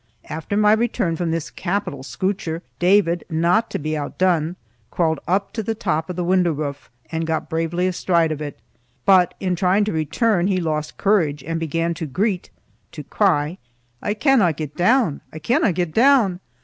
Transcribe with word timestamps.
After 0.31 0.57
my 0.57 0.73
return 0.73 1.15
from 1.15 1.29
this 1.29 1.51
capital 1.51 2.01
scootcher, 2.01 2.63
David, 2.79 3.23
not 3.29 3.69
to 3.69 3.77
be 3.77 3.95
outdone, 3.95 4.55
crawled 4.89 5.19
up 5.27 5.53
to 5.53 5.61
the 5.61 5.75
top 5.75 6.09
of 6.09 6.15
the 6.15 6.23
window 6.23 6.51
roof, 6.53 6.89
and 7.11 7.27
got 7.27 7.51
bravely 7.51 7.85
astride 7.85 8.31
of 8.31 8.41
it; 8.41 8.57
but 9.05 9.35
in 9.39 9.55
trying 9.55 9.83
to 9.83 9.91
return 9.93 10.47
he 10.47 10.59
lost 10.59 10.97
courage 10.97 11.43
and 11.43 11.59
began 11.59 11.93
to 11.93 12.07
greet 12.07 12.49
(to 12.93 13.03
cry), 13.03 13.59
"I 14.01 14.15
canna 14.15 14.53
get 14.53 14.75
doon. 14.75 15.21
Oh, 15.23 15.29
I 15.35 15.37
canna 15.37 15.71
get 15.71 15.93
doon." 15.93 16.39